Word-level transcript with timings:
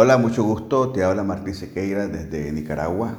Hola, 0.00 0.16
mucho 0.16 0.44
gusto. 0.44 0.92
Te 0.92 1.02
habla 1.02 1.24
Martín 1.24 1.56
Sequeira 1.56 2.06
desde 2.06 2.52
Nicaragua. 2.52 3.18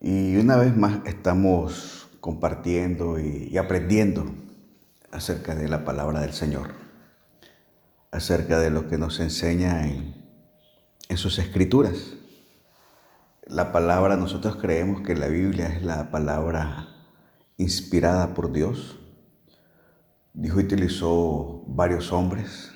Y 0.00 0.36
una 0.36 0.56
vez 0.56 0.76
más 0.76 1.04
estamos 1.04 2.08
compartiendo 2.20 3.18
y, 3.18 3.58
aprendiendo 3.58 4.24
acerca 5.10 5.56
de 5.56 5.66
la 5.66 5.84
palabra 5.84 6.20
del 6.20 6.32
Señor, 6.32 6.68
acerca 8.12 8.60
de 8.60 8.70
lo 8.70 8.88
que 8.88 8.98
nos 8.98 9.18
enseña 9.18 9.88
en, 9.88 10.14
sus 11.16 11.40
escrituras. 11.40 12.14
La 13.44 13.72
palabra, 13.72 14.16
nosotros 14.16 14.54
creemos 14.60 15.00
que 15.00 15.16
la 15.16 15.26
Biblia 15.26 15.66
es 15.66 15.82
la 15.82 16.12
palabra 16.12 16.86
inspirada 17.56 18.32
por 18.32 18.52
Dios. 18.52 18.96
Dijo 20.34 20.60
utilizó 20.60 21.64
varios 21.66 22.12
hombres, 22.12 22.70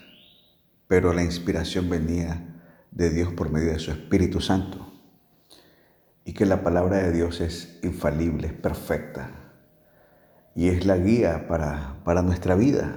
pero 0.88 1.12
la 1.12 1.22
inspiración 1.22 1.88
venía 1.88 2.54
de 2.96 3.10
Dios 3.10 3.32
por 3.34 3.50
medio 3.50 3.72
de 3.72 3.78
su 3.78 3.90
Espíritu 3.90 4.40
Santo. 4.40 4.78
Y 6.24 6.32
que 6.32 6.46
la 6.46 6.64
palabra 6.64 6.96
de 6.96 7.12
Dios 7.12 7.40
es 7.40 7.78
infalible, 7.82 8.48
es 8.48 8.52
perfecta. 8.54 9.30
Y 10.54 10.68
es 10.68 10.86
la 10.86 10.96
guía 10.96 11.46
para, 11.46 11.96
para 12.04 12.22
nuestra 12.22 12.56
vida. 12.56 12.96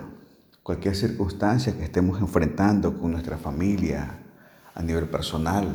Cualquier 0.63 0.95
circunstancia 0.95 1.75
que 1.77 1.83
estemos 1.83 2.19
enfrentando 2.21 2.97
con 2.97 3.11
nuestra 3.11 3.37
familia, 3.37 4.19
a 4.73 4.81
nivel 4.81 5.09
personal, 5.09 5.67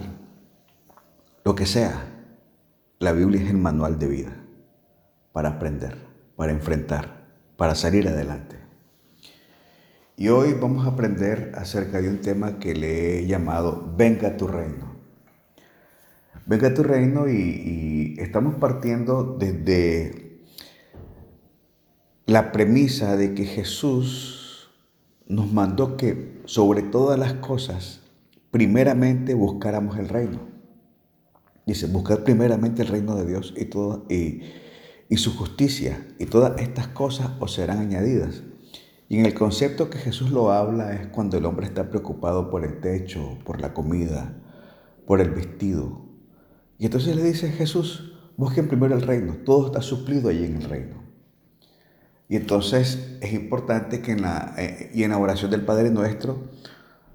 lo 1.45 1.55
que 1.55 1.67
sea, 1.67 2.07
la 2.99 3.13
Biblia 3.13 3.43
es 3.43 3.51
el 3.51 3.59
manual 3.59 3.99
de 3.99 4.09
vida 4.09 4.37
para 5.33 5.51
aprender, 5.51 5.99
para 6.37 6.53
enfrentar, 6.53 7.27
para 7.59 7.75
salir 7.75 8.09
adelante. 8.09 8.64
Y 10.17 10.29
hoy 10.29 10.53
vamos 10.53 10.87
a 10.87 10.91
aprender 10.91 11.53
acerca 11.57 12.01
de 12.01 12.09
un 12.09 12.21
tema 12.21 12.61
que 12.61 12.73
le 12.75 13.19
he 13.19 13.27
llamado 13.27 13.93
Venga 13.97 14.37
tu 14.37 14.47
reino. 14.47 14.95
Venga 16.47 16.73
tu 16.73 16.85
reino 16.85 17.29
y, 17.29 18.15
estamos 18.19 18.55
partiendo 18.55 19.37
desde 19.37 20.41
la 22.27 22.53
premisa 22.53 23.17
de 23.17 23.35
que 23.35 23.45
Jesús 23.45 24.71
nos 25.27 25.53
mandó 25.53 25.97
que 25.97 26.41
sobre 26.45 26.83
todas 26.83 27.19
las 27.19 27.35
cosas, 27.35 28.03
primeramente 28.53 29.35
buscáramos 29.35 29.99
el 29.99 30.09
reino. 30.09 30.43
Dice, 31.67 31.87
buscar 31.87 32.23
primeramente 32.23 32.83
el 32.83 32.89
reino 32.89 33.17
de 33.17 33.27
Dios 33.27 33.53
y, 33.57 33.65
todo, 33.65 34.07
y, 34.09 34.43
y 35.09 35.17
su 35.17 35.37
justicia, 35.37 36.07
y 36.21 36.27
todas 36.27 36.61
estas 36.61 36.87
cosas 36.89 37.31
os 37.41 37.53
serán 37.55 37.79
añadidas. 37.79 38.45
Y 39.09 39.19
en 39.19 39.27
el 39.27 39.35
concepto 39.35 39.91
que 39.91 39.99
Jesús 39.99 40.31
lo 40.31 40.51
habla 40.51 40.95
es 40.95 41.07
cuando 41.09 41.37
el 41.37 41.45
hombre 41.45 41.67
está 41.67 41.91
preocupado 41.91 42.51
por 42.51 42.65
el 42.65 42.81
techo, 42.81 43.39
por 43.45 43.61
la 43.61 43.75
comida, 43.75 44.35
por 45.07 45.21
el 45.21 45.31
vestido. 45.31 46.07
Y 46.79 46.87
entonces 46.87 47.15
le 47.15 47.23
dice 47.23 47.51
Jesús, 47.51 48.15
busquen 48.37 48.69
primero 48.69 48.95
el 48.95 49.03
reino, 49.03 49.37
todo 49.45 49.67
está 49.67 49.83
suplido 49.83 50.31
allí 50.31 50.45
en 50.45 50.57
el 50.57 50.65
reino. 50.65 51.05
Y 52.29 52.37
entonces 52.37 53.19
es 53.21 53.33
importante 53.33 54.01
que 54.01 54.13
en 54.13 54.23
la, 54.23 54.55
eh, 54.57 54.91
y 54.95 55.03
en 55.03 55.11
la 55.11 55.19
oración 55.19 55.51
del 55.51 55.65
Padre 55.65 55.91
nuestro 55.91 56.39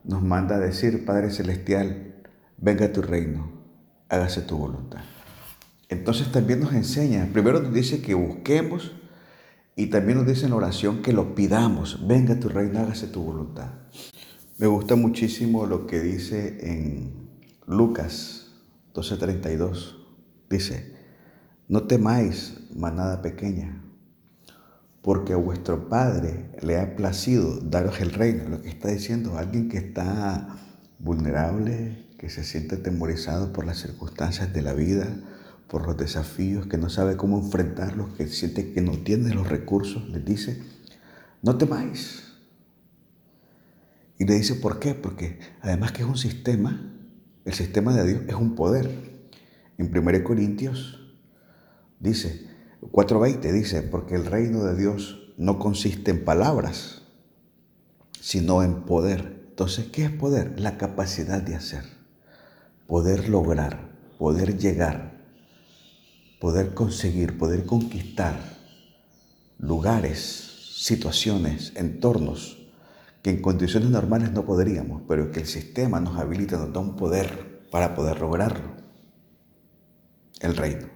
nos 0.03 0.21
manda 0.21 0.55
a 0.55 0.59
decir, 0.59 1.05
Padre 1.05 1.31
Celestial, 1.31 2.13
venga 2.57 2.91
tu 2.93 3.01
reino, 3.01 3.51
hágase 4.07 4.41
tu 4.41 4.57
voluntad. 4.57 5.01
Entonces 5.89 6.31
también 6.31 6.59
nos 6.59 6.73
enseña, 6.73 7.27
primero 7.33 7.59
nos 7.59 7.73
dice 7.73 8.01
que 8.01 8.13
busquemos 8.13 8.91
y 9.79 9.87
también 9.87 10.17
nos 10.17 10.27
dice 10.27 10.45
en 10.45 10.51
oración 10.51 11.01
que 11.01 11.13
lo 11.13 11.35
pidamos, 11.35 12.05
venga 12.05 12.37
tu 12.37 12.49
reino, 12.49 12.79
hágase 12.79 13.07
tu 13.07 13.23
voluntad. 13.23 13.69
Me 14.57 14.67
gusta 14.67 14.97
muchísimo 14.97 15.65
lo 15.65 15.87
que 15.87 16.01
dice 16.01 16.57
en 16.69 17.29
Lucas 17.65 18.51
12:32. 18.93 19.95
Dice, 20.49 20.97
no 21.69 21.83
temáis, 21.83 22.57
manada 22.75 23.21
pequeña, 23.21 23.81
porque 25.01 25.31
a 25.31 25.37
vuestro 25.37 25.87
Padre 25.87 26.51
le 26.61 26.77
ha 26.77 26.97
placido 26.97 27.61
daros 27.61 28.01
el 28.01 28.11
reino. 28.11 28.49
Lo 28.49 28.61
que 28.61 28.67
está 28.67 28.89
diciendo 28.89 29.37
alguien 29.37 29.69
que 29.69 29.77
está 29.77 30.57
vulnerable, 30.99 32.05
que 32.17 32.29
se 32.29 32.43
siente 32.43 32.75
temorizado 32.75 33.53
por 33.53 33.65
las 33.65 33.77
circunstancias 33.77 34.51
de 34.51 34.61
la 34.61 34.73
vida, 34.73 35.07
por 35.69 35.85
los 35.85 35.95
desafíos, 35.95 36.65
que 36.65 36.77
no 36.77 36.89
sabe 36.89 37.15
cómo 37.15 37.37
enfrentarlos, 37.37 38.09
que 38.15 38.27
siente 38.27 38.73
que 38.73 38.81
no 38.81 38.97
tiene 38.97 39.33
los 39.33 39.47
recursos, 39.47 40.09
les 40.09 40.25
dice, 40.25 40.63
no 41.43 41.57
temáis. 41.57 42.23
Y 44.17 44.25
le 44.25 44.33
dice, 44.33 44.55
¿por 44.55 44.79
qué? 44.79 44.95
Porque 44.95 45.39
además 45.61 45.91
que 45.91 46.01
es 46.01 46.07
un 46.07 46.17
sistema, 46.17 46.91
el 47.45 47.53
sistema 47.53 47.95
de 47.95 48.05
Dios 48.05 48.23
es 48.27 48.33
un 48.33 48.55
poder. 48.55 49.21
En 49.77 49.95
1 49.95 50.23
Corintios 50.23 51.13
dice, 51.99 52.47
4.20 52.81 53.51
dice, 53.51 53.83
porque 53.83 54.15
el 54.15 54.25
reino 54.25 54.63
de 54.63 54.75
Dios 54.75 55.33
no 55.37 55.59
consiste 55.59 56.09
en 56.11 56.25
palabras, 56.25 57.03
sino 58.19 58.63
en 58.63 58.81
poder. 58.81 59.45
Entonces, 59.49 59.85
¿qué 59.91 60.05
es 60.05 60.11
poder? 60.11 60.59
La 60.59 60.77
capacidad 60.77 61.41
de 61.41 61.55
hacer, 61.55 61.83
poder 62.87 63.29
lograr, 63.29 63.91
poder 64.17 64.57
llegar, 64.57 65.18
poder 66.39 66.73
conseguir, 66.73 67.37
poder 67.37 67.65
conquistar 67.65 68.39
lugares, 69.59 70.73
situaciones, 70.77 71.73
entornos 71.75 72.57
que 73.21 73.29
en 73.29 73.41
condiciones 73.41 73.89
normales 73.89 74.31
no 74.31 74.45
podríamos, 74.45 75.01
pero 75.07 75.31
que 75.31 75.41
el 75.41 75.45
sistema 75.45 75.99
nos 75.99 76.17
habilita, 76.17 76.57
nos 76.57 76.71
da 76.71 76.79
un 76.79 76.95
poder 76.95 77.67
para 77.69 77.93
poder 77.93 78.21
lograrlo. 78.21 78.77
El 80.39 80.55
reino. 80.55 80.87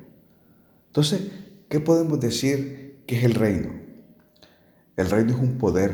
Entonces, 0.87 1.29
¿qué 1.67 1.81
podemos 1.81 2.21
decir 2.21 3.03
que 3.05 3.17
es 3.17 3.25
el 3.25 3.33
reino? 3.33 3.73
El 4.95 5.09
reino 5.09 5.33
es 5.33 5.39
un 5.39 5.57
poder, 5.57 5.93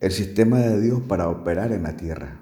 el 0.00 0.12
sistema 0.12 0.60
de 0.60 0.80
Dios 0.80 1.02
para 1.02 1.28
operar 1.28 1.72
en 1.72 1.82
la 1.82 1.98
tierra. 1.98 2.40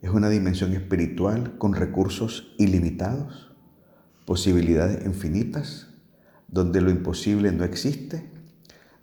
Es 0.00 0.08
una 0.08 0.30
dimensión 0.30 0.72
espiritual 0.72 1.58
con 1.58 1.74
recursos 1.74 2.54
ilimitados 2.56 3.49
posibilidades 4.30 5.04
infinitas, 5.06 5.88
donde 6.46 6.80
lo 6.80 6.92
imposible 6.92 7.50
no 7.50 7.64
existe, 7.64 8.30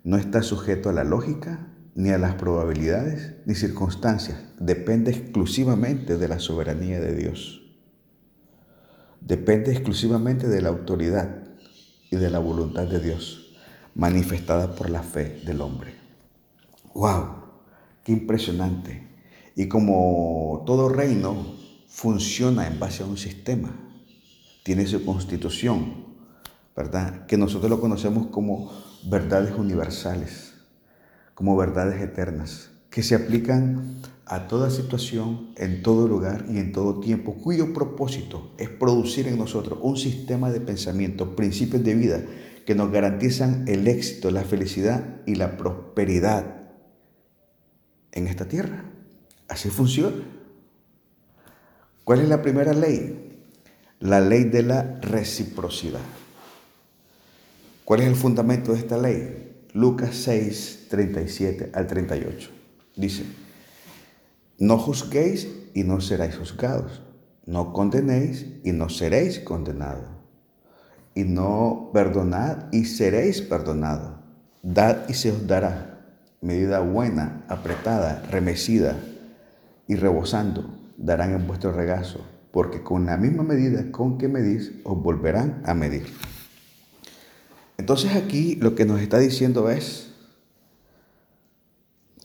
no 0.02 0.16
está 0.16 0.40
sujeto 0.40 0.88
a 0.88 0.94
la 0.94 1.04
lógica, 1.04 1.68
ni 1.94 2.08
a 2.08 2.16
las 2.16 2.36
probabilidades, 2.36 3.34
ni 3.44 3.54
circunstancias, 3.54 4.38
depende 4.58 5.10
exclusivamente 5.10 6.16
de 6.16 6.28
la 6.28 6.38
soberanía 6.38 6.98
de 6.98 7.14
Dios. 7.14 7.60
Depende 9.20 9.70
exclusivamente 9.70 10.48
de 10.48 10.62
la 10.62 10.70
autoridad 10.70 11.44
y 12.10 12.16
de 12.16 12.30
la 12.30 12.38
voluntad 12.38 12.86
de 12.86 12.98
Dios, 12.98 13.54
manifestada 13.94 14.74
por 14.74 14.88
la 14.88 15.02
fe 15.02 15.42
del 15.44 15.60
hombre. 15.60 15.92
¡Wow! 16.94 17.26
¡Qué 18.02 18.12
impresionante! 18.12 19.06
Y 19.54 19.68
como 19.68 20.62
todo 20.64 20.88
reino 20.88 21.54
funciona 21.86 22.66
en 22.66 22.80
base 22.80 23.02
a 23.02 23.06
un 23.06 23.18
sistema, 23.18 23.87
tiene 24.68 24.86
su 24.86 25.02
constitución, 25.02 25.94
¿verdad? 26.76 27.24
Que 27.24 27.38
nosotros 27.38 27.70
lo 27.70 27.80
conocemos 27.80 28.26
como 28.26 28.70
verdades 29.08 29.56
universales, 29.56 30.52
como 31.32 31.56
verdades 31.56 32.02
eternas, 32.02 32.68
que 32.90 33.02
se 33.02 33.14
aplican 33.14 34.02
a 34.26 34.46
toda 34.46 34.68
situación, 34.68 35.54
en 35.56 35.82
todo 35.82 36.06
lugar 36.06 36.44
y 36.50 36.58
en 36.58 36.72
todo 36.72 37.00
tiempo, 37.00 37.36
cuyo 37.36 37.72
propósito 37.72 38.52
es 38.58 38.68
producir 38.68 39.26
en 39.26 39.38
nosotros 39.38 39.78
un 39.80 39.96
sistema 39.96 40.50
de 40.50 40.60
pensamiento, 40.60 41.34
principios 41.34 41.82
de 41.82 41.94
vida 41.94 42.20
que 42.66 42.74
nos 42.74 42.92
garantizan 42.92 43.64
el 43.68 43.88
éxito, 43.88 44.30
la 44.30 44.42
felicidad 44.42 45.22
y 45.24 45.36
la 45.36 45.56
prosperidad 45.56 46.68
en 48.12 48.26
esta 48.26 48.48
tierra. 48.48 48.84
Así 49.48 49.70
funciona. 49.70 50.26
¿Cuál 52.04 52.20
es 52.20 52.28
la 52.28 52.42
primera 52.42 52.74
ley? 52.74 53.27
La 54.00 54.20
ley 54.20 54.44
de 54.44 54.62
la 54.62 54.98
reciprocidad. 55.00 56.00
¿Cuál 57.84 58.00
es 58.00 58.06
el 58.06 58.14
fundamento 58.14 58.72
de 58.72 58.78
esta 58.78 58.96
ley? 58.96 59.66
Lucas 59.72 60.14
6, 60.14 60.86
37 60.88 61.70
al 61.74 61.86
38. 61.86 62.50
Dice, 62.94 63.24
no 64.58 64.78
juzguéis 64.78 65.48
y 65.74 65.82
no 65.82 66.00
seréis 66.00 66.36
juzgados, 66.36 67.02
no 67.46 67.72
condenéis 67.72 68.46
y 68.62 68.72
no 68.72 68.88
seréis 68.88 69.40
condenados, 69.40 70.08
y 71.14 71.24
no 71.24 71.90
perdonad 71.92 72.72
y 72.72 72.84
seréis 72.84 73.40
perdonados, 73.40 74.12
dad 74.62 75.08
y 75.08 75.14
se 75.14 75.32
os 75.32 75.46
dará, 75.46 76.04
medida 76.40 76.80
buena, 76.80 77.44
apretada, 77.48 78.22
remecida 78.30 78.96
y 79.88 79.96
rebosando, 79.96 80.72
darán 80.96 81.34
en 81.34 81.46
vuestro 81.46 81.72
regazo 81.72 82.37
porque 82.58 82.82
con 82.82 83.06
la 83.06 83.16
misma 83.16 83.44
medida 83.44 83.92
con 83.92 84.18
que 84.18 84.26
medís, 84.26 84.72
os 84.82 85.00
volverán 85.00 85.62
a 85.64 85.74
medir. 85.74 86.08
Entonces 87.76 88.16
aquí 88.16 88.56
lo 88.56 88.74
que 88.74 88.84
nos 88.84 89.00
está 89.00 89.20
diciendo 89.20 89.70
es 89.70 90.10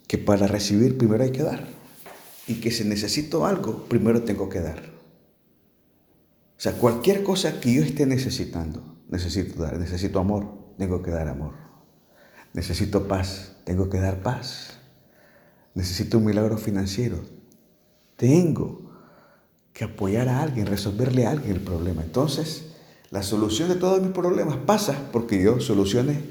que 0.07 0.17
para 0.17 0.47
recibir 0.47 0.97
primero 0.97 1.23
hay 1.23 1.31
que 1.31 1.43
dar. 1.43 1.67
y 2.47 2.55
que 2.55 2.71
si 2.71 2.83
necesito 2.83 3.45
algo, 3.45 3.85
primero 3.87 4.23
tengo 4.23 4.49
que 4.49 4.59
dar. 4.59 4.79
O 6.57 6.61
sea, 6.63 6.79
cualquier 6.79 7.21
cosa 7.21 7.59
que 7.59 7.71
yo 7.71 7.83
esté 7.83 8.07
necesitando, 8.07 8.97
necesito 9.09 9.61
dar. 9.61 9.77
Necesito 9.77 10.17
amor, 10.17 10.47
tengo 10.79 11.03
que 11.03 11.11
dar 11.11 11.27
amor. 11.27 11.53
Necesito 12.53 13.07
paz, 13.07 13.57
tengo 13.65 13.87
que 13.87 13.99
dar 13.99 14.23
paz. 14.23 14.79
Necesito 15.75 16.17
un 16.17 16.25
milagro 16.25 16.57
financiero, 16.57 17.19
tengo 18.15 18.82
que 19.73 19.83
apoyar 19.83 20.29
a 20.29 20.41
alguien, 20.41 20.67
resolverle 20.67 21.25
a 21.25 21.31
alguien 21.31 21.55
el 21.55 21.61
problema. 21.61 22.03
Entonces, 22.03 22.73
la 23.09 23.23
solución 23.23 23.69
de 23.69 23.75
todos 23.75 24.01
mis 24.01 24.11
problemas 24.11 24.57
pasa 24.57 25.09
porque 25.11 25.41
yo 25.41 25.59
solucione 25.59 26.21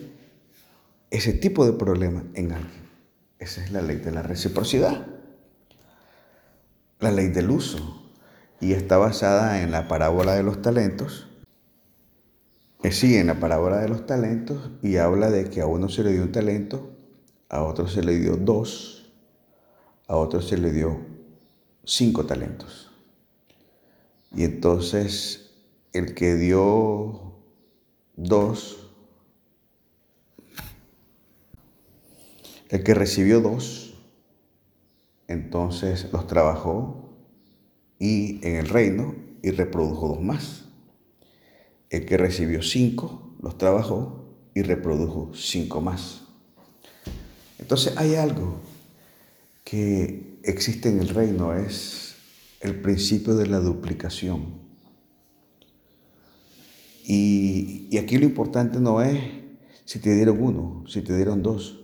ese 1.11 1.33
tipo 1.33 1.67
de 1.67 1.73
problema 1.73 2.25
en 2.35 2.53
alguien. 2.53 2.83
Esa 3.39 3.65
es 3.65 3.73
la 3.73 3.83
ley 3.83 3.97
de 3.97 4.13
la 4.13 4.23
reciprocidad 4.23 5.07
la 7.03 7.11
ley 7.11 7.29
del 7.29 7.51
uso 7.51 8.01
y 8.61 8.73
está 8.73 8.97
basada 8.97 9.61
en 9.61 9.73
la 9.73 9.89
parábola 9.89 10.35
de 10.35 10.45
los 10.45 10.63
talentos. 10.63 11.27
Eh, 12.85 12.93
sí, 12.93 13.17
en 13.17 13.27
la 13.27 13.41
parábola 13.41 13.79
de 13.79 13.89
los 13.89 14.07
talentos 14.07 14.71
y 14.83 14.97
habla 14.97 15.31
de 15.31 15.51
que 15.51 15.61
a 15.61 15.67
uno 15.67 15.89
se 15.89 16.05
le 16.05 16.13
dio 16.13 16.23
un 16.23 16.33
talento, 16.33 16.93
a 17.49 17.63
otro 17.65 17.89
se 17.89 18.03
le 18.03 18.19
dio 18.19 18.37
dos, 18.37 19.13
a 20.07 20.17
otro 20.17 20.41
se 20.41 20.57
le 20.57 20.71
dio 20.71 21.01
cinco 21.85 22.25
talentos. 22.25 22.92
Y 24.35 24.45
entonces 24.45 25.51
el 25.93 26.15
que 26.15 26.35
dio 26.37 27.35
dos, 28.17 28.91
el 32.71 32.83
que 32.83 32.95
recibió 32.95 33.41
dos, 33.41 33.95
entonces 35.29 36.09
los 36.13 36.27
trabajó 36.27 37.11
y 37.99 38.47
en 38.47 38.57
el 38.57 38.69
reino 38.69 39.15
y 39.43 39.51
reprodujo 39.51 40.09
dos 40.09 40.23
más. 40.23 40.65
El 41.91 42.07
que 42.07 42.17
recibió 42.17 42.63
cinco 42.63 43.35
los 43.43 43.59
trabajó 43.59 44.25
y 44.55 44.63
reprodujo 44.63 45.33
cinco 45.35 45.81
más. 45.81 46.23
Entonces 47.59 47.97
hay 47.97 48.15
algo 48.15 48.61
que 49.65 50.39
existe 50.43 50.89
en 50.89 51.01
el 51.01 51.09
reino, 51.11 51.55
es 51.55 52.02
el 52.63 52.81
principio 52.81 53.35
de 53.35 53.47
la 53.47 53.59
duplicación. 53.59 54.63
Y, 57.05 57.97
aquí 57.99 58.17
lo 58.17 58.25
importante 58.25 58.81
no 58.81 59.03
es 59.03 59.21
si 59.85 59.99
te 59.99 60.15
dieron 60.15 60.41
uno, 60.41 60.85
si 60.87 61.03
te 61.03 61.15
dieron 61.15 61.43
dos, 61.43 61.81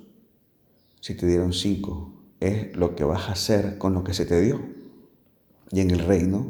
si 1.00 1.14
te 1.14 1.26
dieron 1.26 1.52
cinco, 1.52 2.14
es 2.40 2.76
lo 2.76 2.94
que 2.94 3.04
vas 3.04 3.28
a 3.28 3.32
hacer 3.32 3.76
con 3.78 3.92
lo 3.92 4.04
que 4.04 4.14
se 4.14 4.24
te 4.24 4.40
dio. 4.40 4.60
Y 5.72 5.80
en 5.80 5.90
el 5.90 5.98
reino, 5.98 6.46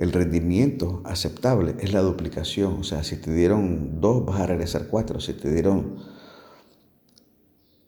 el 0.00 0.12
rendimiento 0.12 1.00
aceptable 1.04 1.76
es 1.78 1.92
la 1.92 2.00
duplicación. 2.00 2.80
O 2.80 2.84
sea, 2.84 3.04
si 3.04 3.16
te 3.16 3.32
dieron 3.32 4.00
dos, 4.00 4.26
vas 4.26 4.40
a 4.40 4.46
regresar 4.46 4.88
cuatro. 4.88 5.20
Si 5.20 5.32
te 5.32 5.50
dieron 5.52 5.96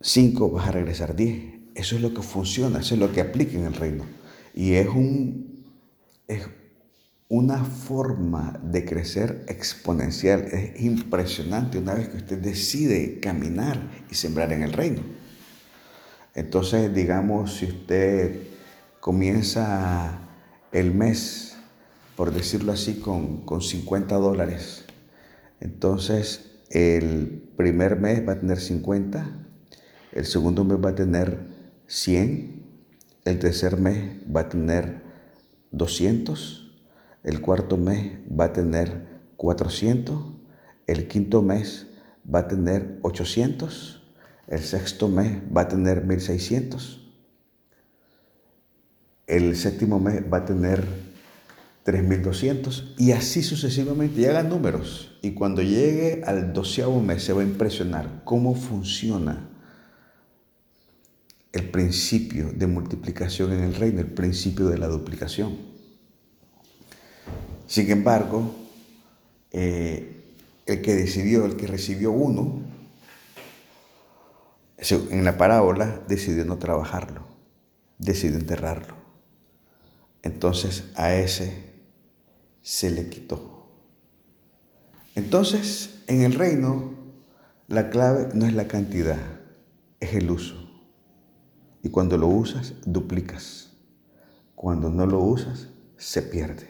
cinco, 0.00 0.50
vas 0.50 0.68
a 0.68 0.72
regresar 0.72 1.16
diez. 1.16 1.60
Eso 1.74 1.96
es 1.96 2.02
lo 2.02 2.14
que 2.14 2.22
funciona, 2.22 2.78
eso 2.78 2.94
es 2.94 3.00
lo 3.00 3.12
que 3.12 3.20
aplica 3.20 3.58
en 3.58 3.64
el 3.64 3.74
reino. 3.74 4.19
Y 4.54 4.74
es, 4.74 4.88
un, 4.88 5.64
es 6.26 6.48
una 7.28 7.64
forma 7.64 8.60
de 8.62 8.84
crecer 8.84 9.44
exponencial. 9.48 10.42
Es 10.42 10.80
impresionante 10.80 11.78
una 11.78 11.94
vez 11.94 12.08
que 12.08 12.16
usted 12.18 12.38
decide 12.38 13.20
caminar 13.20 13.78
y 14.10 14.14
sembrar 14.14 14.52
en 14.52 14.62
el 14.62 14.72
reino. 14.72 15.02
Entonces, 16.34 16.92
digamos, 16.94 17.56
si 17.56 17.66
usted 17.66 18.40
comienza 19.00 20.18
el 20.72 20.94
mes, 20.94 21.56
por 22.16 22.32
decirlo 22.32 22.72
así, 22.72 23.00
con, 23.00 23.44
50 23.60 24.14
dólares, 24.16 24.84
entonces 25.60 26.50
el 26.70 27.42
primer 27.56 27.98
mes 27.98 28.26
va 28.26 28.34
a 28.34 28.40
tener 28.40 28.60
50, 28.60 29.46
el 30.12 30.24
segundo 30.26 30.64
mes 30.64 30.78
va 30.84 30.90
a 30.90 30.94
tener 30.94 31.38
100, 31.86 32.59
el 33.30 33.38
tercer 33.38 33.78
mes 33.78 34.16
va 34.34 34.42
a 34.42 34.48
tener 34.48 35.02
200, 35.70 36.72
el 37.24 37.40
cuarto 37.40 37.76
mes 37.76 38.12
va 38.28 38.46
a 38.46 38.52
tener 38.52 39.20
400, 39.36 40.18
el 40.86 41.08
quinto 41.08 41.42
mes 41.42 41.86
va 42.32 42.40
a 42.40 42.48
tener 42.48 42.98
800 43.02 44.00
el 44.50 44.64
sexto 44.64 45.08
mes 45.08 45.38
va 45.56 45.62
a 45.62 45.68
tener 45.68 46.04
1600. 46.04 47.00
El 49.28 49.56
séptimo 49.56 50.00
mes 50.00 50.24
va 50.30 50.38
a 50.38 50.44
tener 50.44 50.84
3200 51.84 52.96
y 52.98 53.12
así 53.12 53.44
sucesivamente. 53.44 54.20
Y 54.20 54.48
números. 54.48 55.16
Y 55.22 55.34
cuando 55.34 55.62
llegue 55.62 56.22
al 56.26 56.52
doceavo 56.52 57.00
mes 57.00 57.22
se 57.22 57.32
va 57.32 57.42
a 57.42 57.44
impresionar 57.44 58.22
cómo 58.24 58.56
funciona 58.56 59.48
el 61.52 61.68
principio 61.70 62.52
de 62.52 62.66
multiplicación 62.66 63.52
en 63.52 63.64
el 63.64 63.74
reino, 63.74 64.00
el 64.00 64.06
principio 64.06 64.68
de 64.68 64.78
la 64.78 64.86
duplicación. 64.86 65.58
Sin 67.66 67.90
embargo, 67.90 68.54
eh, 69.52 70.24
el 70.66 70.82
que 70.82 70.94
decidió, 70.94 71.44
el 71.44 71.56
que 71.56 71.66
recibió 71.66 72.12
uno, 72.12 72.62
en 74.78 75.24
la 75.24 75.36
parábola 75.36 76.02
decidió 76.08 76.44
no 76.44 76.58
trabajarlo, 76.58 77.22
decidió 77.98 78.38
enterrarlo. 78.38 78.94
Entonces 80.22 80.84
a 80.94 81.14
ese 81.14 81.70
se 82.62 82.90
le 82.90 83.08
quitó. 83.08 83.68
Entonces, 85.14 86.02
en 86.06 86.22
el 86.22 86.34
reino, 86.34 86.94
la 87.68 87.90
clave 87.90 88.28
no 88.34 88.46
es 88.46 88.54
la 88.54 88.68
cantidad, 88.68 89.18
es 89.98 90.14
el 90.14 90.30
uso. 90.30 90.59
Y 91.82 91.88
cuando 91.88 92.16
lo 92.18 92.28
usas, 92.28 92.74
duplicas. 92.84 93.72
Cuando 94.54 94.90
no 94.90 95.06
lo 95.06 95.20
usas, 95.20 95.68
se 95.96 96.22
pierde. 96.22 96.68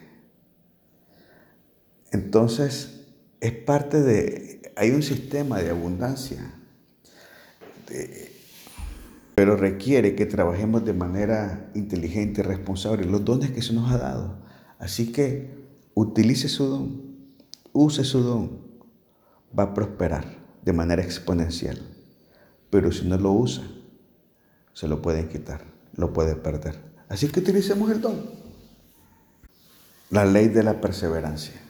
Entonces, 2.13 3.07
es 3.41 3.53
parte 3.53 4.01
de, 4.03 4.73
hay 4.77 4.91
un 4.91 5.03
sistema 5.03 5.59
de 5.59 5.71
abundancia 5.71 6.55
pero 9.41 9.57
requiere 9.57 10.15
que 10.15 10.27
trabajemos 10.27 10.85
de 10.85 10.93
manera 10.93 11.71
inteligente 11.75 12.43
y 12.43 12.45
responsable 12.45 13.07
los 13.07 13.25
dones 13.25 13.51
que 13.53 13.63
se 13.63 13.73
nos 13.73 13.91
ha 13.91 13.97
dado. 13.97 14.37
Así 14.79 15.13
que 15.13 15.51
utilice 15.95 16.49
su 16.51 16.67
don, 16.67 17.03
use 17.73 18.05
su 18.05 18.21
don, 18.23 18.61
va 19.59 19.63
a 19.63 19.73
prosperar 19.73 20.27
de 20.63 20.75
manera 20.75 21.03
exponencial. 21.03 21.81
Pero 22.69 22.93
si 22.93 23.09
no 23.09 23.17
lo 23.17 23.33
usa, 23.33 23.65
se 24.73 24.89
lo 24.89 25.03
pueden 25.03 25.29
quitar, 25.29 25.63
lo 25.97 26.13
puede 26.13 26.37
perder. 26.37 26.79
Así 27.09 27.29
que 27.29 27.41
utilicemos 27.41 27.91
el 27.91 28.01
don. 28.01 28.31
La 30.11 30.25
ley 30.25 30.49
de 30.49 30.63
la 30.63 30.81
perseverancia. 30.81 31.61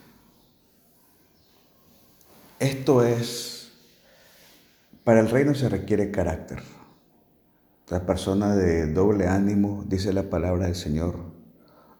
Esto 2.58 3.02
es 3.02 3.60
para 5.04 5.20
el 5.20 5.30
reino 5.30 5.54
se 5.54 5.68
requiere 5.68 6.10
carácter. 6.10 6.62
La 7.88 8.04
persona 8.04 8.54
de 8.54 8.92
doble 8.92 9.26
ánimo, 9.26 9.84
dice 9.88 10.12
la 10.12 10.24
palabra 10.24 10.66
del 10.66 10.76
Señor, 10.76 11.16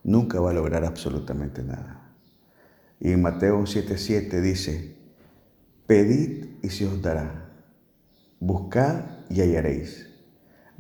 nunca 0.05 0.39
va 0.39 0.51
a 0.51 0.55
lograr 0.55 0.85
absolutamente 0.85 1.63
nada. 1.63 2.13
Y 3.01 3.13
en 3.13 3.23
Mateo 3.23 3.63
7:7 3.63 4.41
dice, 4.41 4.95
pedid 5.87 6.47
y 6.63 6.69
se 6.69 6.87
os 6.87 7.01
dará, 7.01 7.51
buscad 8.39 9.07
y 9.31 9.41
hallaréis, 9.41 10.10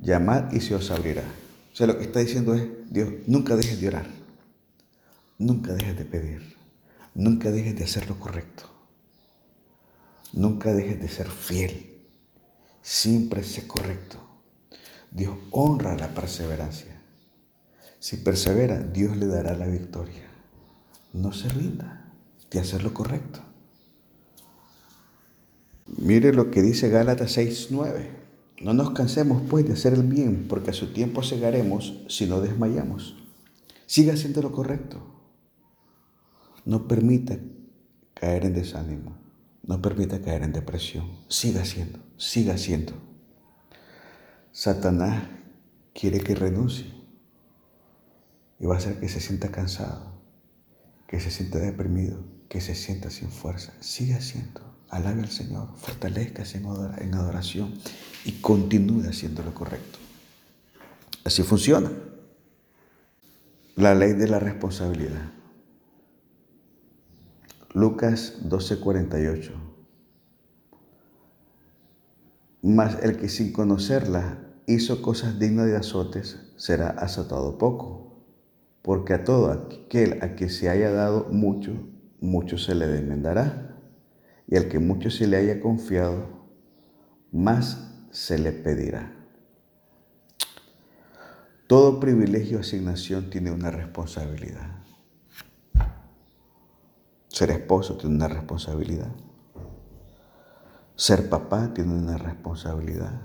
llamad 0.00 0.52
y 0.52 0.60
se 0.60 0.74
os 0.74 0.90
abrirá. 0.90 1.24
O 1.72 1.76
sea, 1.76 1.86
lo 1.86 1.98
que 1.98 2.04
está 2.04 2.20
diciendo 2.20 2.54
es, 2.54 2.68
Dios, 2.90 3.08
nunca 3.26 3.56
dejes 3.56 3.80
de 3.80 3.88
orar, 3.88 4.06
nunca 5.38 5.72
dejes 5.72 5.96
de 5.96 6.04
pedir, 6.04 6.56
nunca 7.14 7.50
dejes 7.50 7.76
de 7.76 7.84
hacer 7.84 8.08
lo 8.08 8.18
correcto, 8.18 8.64
nunca 10.32 10.72
dejes 10.72 11.00
de 11.00 11.08
ser 11.08 11.28
fiel 11.28 11.90
Siempre 12.82 13.44
sé 13.44 13.66
correcto. 13.66 14.18
Dios 15.10 15.36
honra 15.50 15.96
la 15.96 16.08
perseverancia. 16.08 17.00
Si 17.98 18.16
persevera, 18.16 18.80
Dios 18.80 19.16
le 19.16 19.26
dará 19.26 19.54
la 19.54 19.66
victoria. 19.66 20.28
No 21.12 21.32
se 21.32 21.48
rinda 21.48 22.10
de 22.50 22.60
hacer 22.60 22.82
lo 22.82 22.94
correcto. 22.94 23.40
Mire 25.86 26.32
lo 26.32 26.50
que 26.50 26.62
dice 26.62 26.88
Gálatas 26.88 27.36
6:9. 27.36 28.19
No 28.60 28.74
nos 28.74 28.90
cansemos 28.90 29.42
pues 29.48 29.66
de 29.66 29.72
hacer 29.72 29.94
el 29.94 30.02
bien, 30.02 30.46
porque 30.46 30.70
a 30.70 30.74
su 30.74 30.92
tiempo 30.92 31.22
segaremos 31.22 31.94
si 32.08 32.26
no 32.26 32.42
desmayamos. 32.42 33.16
Siga 33.86 34.12
haciendo 34.12 34.42
lo 34.42 34.52
correcto. 34.52 35.00
No 36.66 36.86
permita 36.86 37.38
caer 38.12 38.44
en 38.44 38.54
desánimo. 38.54 39.16
No 39.62 39.80
permita 39.80 40.20
caer 40.20 40.42
en 40.42 40.52
depresión. 40.52 41.10
Siga 41.28 41.62
haciendo, 41.62 42.00
siga 42.18 42.54
haciendo. 42.54 42.92
Satanás 44.52 45.24
quiere 45.94 46.20
que 46.20 46.34
renuncie. 46.34 46.92
y 48.58 48.66
va 48.66 48.74
a 48.74 48.78
hacer 48.78 49.00
que 49.00 49.08
se 49.08 49.20
sienta 49.20 49.50
cansado, 49.50 50.20
que 51.08 51.18
se 51.18 51.30
sienta 51.30 51.58
deprimido, 51.58 52.22
que 52.50 52.60
se 52.60 52.74
sienta 52.74 53.08
sin 53.08 53.30
fuerza. 53.30 53.72
Sigue 53.80 54.14
haciendo. 54.14 54.60
Alabe 54.90 55.22
al 55.22 55.30
Señor, 55.30 55.68
fortalezcase 55.76 56.58
en 56.58 57.14
adoración 57.14 57.74
y 58.24 58.32
continúe 58.40 59.08
haciendo 59.08 59.42
lo 59.44 59.54
correcto. 59.54 59.98
Así 61.24 61.44
funciona. 61.44 61.90
La 63.76 63.94
ley 63.94 64.14
de 64.14 64.26
la 64.26 64.40
responsabilidad. 64.40 65.30
Lucas 67.72 68.34
12:48. 68.42 69.52
Mas 72.62 73.02
el 73.02 73.16
que 73.16 73.28
sin 73.28 73.52
conocerla 73.52 74.38
hizo 74.66 75.02
cosas 75.02 75.38
dignas 75.38 75.66
de 75.66 75.76
azotes 75.76 76.40
será 76.56 76.90
azotado 76.90 77.58
poco, 77.58 78.24
porque 78.82 79.14
a 79.14 79.24
todo 79.24 79.52
aquel 79.52 80.22
a 80.22 80.34
que 80.34 80.50
se 80.50 80.68
haya 80.68 80.90
dado 80.90 81.28
mucho, 81.30 81.72
mucho 82.20 82.58
se 82.58 82.74
le 82.74 82.86
demandará, 82.86 83.69
y 84.50 84.56
al 84.56 84.68
que 84.68 84.80
mucho 84.80 85.10
se 85.10 85.28
le 85.28 85.36
haya 85.36 85.60
confiado, 85.60 86.28
más 87.30 87.88
se 88.10 88.38
le 88.38 88.50
pedirá. 88.50 89.14
Todo 91.68 92.00
privilegio 92.00 92.58
o 92.58 92.60
asignación 92.60 93.30
tiene 93.30 93.52
una 93.52 93.70
responsabilidad. 93.70 94.80
Ser 97.28 97.52
esposo 97.52 97.96
tiene 97.96 98.16
una 98.16 98.26
responsabilidad. 98.26 99.12
Ser 100.96 101.28
papá 101.28 101.72
tiene 101.72 101.94
una 101.94 102.18
responsabilidad. 102.18 103.20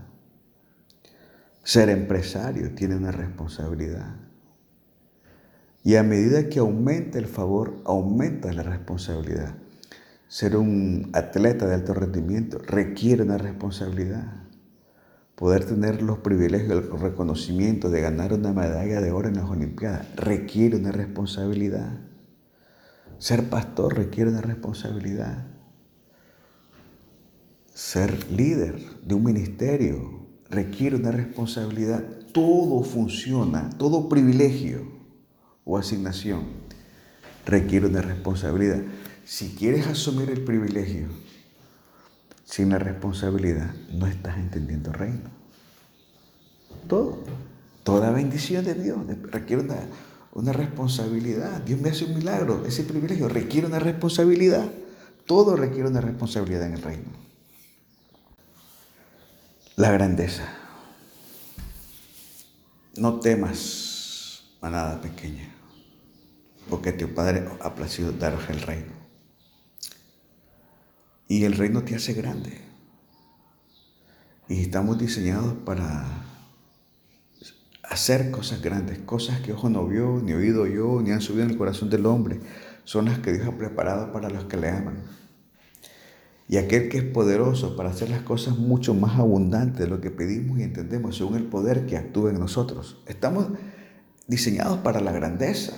Ser 1.63 1.89
empresario 1.89 2.75
tiene 2.75 2.95
una 2.95 3.11
responsabilidad. 3.11 4.15
Y 5.83 5.95
a 5.95 6.03
medida 6.03 6.49
que 6.49 6.59
aumenta 6.59 7.17
el 7.17 7.25
favor, 7.25 7.81
aumenta 7.83 8.53
la 8.53 8.61
responsabilidad. 8.61 9.55
Ser 10.27 10.57
un 10.57 11.11
atleta 11.13 11.67
de 11.67 11.75
alto 11.75 11.93
rendimiento 11.93 12.57
requiere 12.57 13.23
una 13.23 13.37
responsabilidad. 13.37 14.45
Poder 15.35 15.65
tener 15.65 16.01
los 16.01 16.19
privilegios, 16.19 16.71
el 16.71 16.99
reconocimiento 16.99 17.89
de 17.89 18.01
ganar 18.01 18.33
una 18.33 18.53
medalla 18.53 19.01
de 19.01 19.11
oro 19.11 19.27
en 19.27 19.35
las 19.35 19.49
Olimpiadas 19.49 20.07
requiere 20.15 20.77
una 20.77 20.91
responsabilidad. 20.91 21.99
Ser 23.17 23.49
pastor 23.49 23.95
requiere 23.95 24.31
una 24.31 24.41
responsabilidad. 24.41 25.45
Ser 27.73 28.31
líder 28.31 29.01
de 29.03 29.15
un 29.15 29.23
ministerio 29.23 30.25
requiere 30.49 30.95
una 30.95 31.11
responsabilidad. 31.11 32.03
Todo 32.31 32.83
funciona, 32.83 33.69
todo 33.77 34.09
privilegio 34.09 34.89
o 35.65 35.77
asignación 35.77 36.43
requiere 37.45 37.87
una 37.87 38.01
responsabilidad. 38.01 38.81
Si 39.25 39.55
quieres 39.55 39.87
asumir 39.87 40.29
el 40.29 40.43
privilegio 40.43 41.07
sin 42.45 42.69
la 42.69 42.77
responsabilidad, 42.77 43.73
no 43.91 44.05
estás 44.05 44.37
entendiendo 44.37 44.91
el 44.91 44.99
reino. 44.99 45.31
Todo, 46.87 47.23
toda 47.83 48.11
bendición 48.11 48.63
de 48.63 48.75
Dios 48.75 48.99
requiere 49.31 49.63
una, 50.33 50.53
responsabilidad. 50.53 51.61
Dios 51.61 51.81
me 51.81 51.89
hace 51.89 52.05
un 52.05 52.13
milagro, 52.13 52.63
ese 52.67 52.83
privilegio 52.83 53.27
requiere 53.27 53.65
una 53.65 53.79
responsabilidad. 53.79 54.69
Todo 55.25 55.55
requiere 55.55 55.89
una 55.89 56.01
responsabilidad 56.01 56.67
en 56.67 56.73
el 56.73 56.81
reino. 56.83 57.09
La 59.75 59.89
grandeza. 59.89 60.47
No 62.95 63.19
temas, 63.19 64.43
manada 64.61 65.01
pequeña, 65.01 65.49
porque 66.69 66.93
tu 66.93 67.11
Padre 67.15 67.49
ha 67.59 67.73
placido 67.73 68.11
daros 68.11 68.47
el 68.49 68.61
reino. 68.61 69.04
Y 71.27 71.43
el 71.43 71.53
reino 71.53 71.83
te 71.83 71.95
hace 71.95 72.13
grande. 72.13 72.61
Y 74.47 74.61
estamos 74.61 74.99
diseñados 74.99 75.55
para 75.65 76.25
hacer 77.89 78.31
cosas 78.31 78.61
grandes, 78.61 78.99
cosas 78.99 79.41
que 79.41 79.53
ojo 79.53 79.69
no 79.69 79.87
vio, 79.87 80.21
ni 80.23 80.33
oído 80.33 80.67
yo, 80.67 81.01
ni 81.01 81.11
han 81.11 81.21
subido 81.21 81.43
en 81.43 81.51
el 81.51 81.57
corazón 81.57 81.89
del 81.89 82.05
hombre, 82.05 82.39
son 82.83 83.05
las 83.05 83.19
que 83.19 83.33
Dios 83.33 83.47
ha 83.47 83.57
preparado 83.57 84.11
para 84.11 84.29
los 84.29 84.45
que 84.45 84.57
le 84.57 84.69
aman. 84.69 85.03
Y 86.47 86.57
aquel 86.57 86.89
que 86.89 86.99
es 86.99 87.03
poderoso 87.03 87.75
para 87.75 87.89
hacer 87.89 88.09
las 88.09 88.21
cosas 88.21 88.57
mucho 88.57 88.93
más 88.93 89.17
abundantes 89.17 89.79
de 89.79 89.87
lo 89.87 89.99
que 89.99 90.11
pedimos 90.11 90.59
y 90.59 90.63
entendemos, 90.63 91.17
según 91.17 91.35
el 91.35 91.45
poder 91.45 91.87
que 91.87 91.97
actúa 91.97 92.29
en 92.29 92.39
nosotros. 92.39 93.01
Estamos 93.07 93.47
diseñados 94.27 94.77
para 94.79 95.01
la 95.01 95.11
grandeza. 95.11 95.73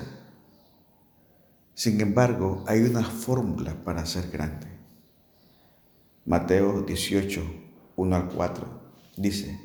Sin 1.74 2.02
embargo, 2.02 2.66
hay 2.68 2.82
una 2.82 3.04
fórmula 3.04 3.76
para 3.86 4.06
ser 4.06 4.30
grande. 4.30 4.77
Mateo 6.28 6.82
18, 6.82 7.42
1 7.96 8.16
al 8.18 8.28
4, 8.28 8.68
dice, 9.16 9.62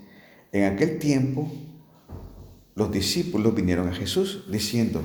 en 0.52 0.72
aquel 0.72 1.00
tiempo 1.00 1.50
los 2.76 2.92
discípulos 2.92 3.52
vinieron 3.52 3.88
a 3.88 3.92
Jesús 3.92 4.44
diciendo, 4.48 5.02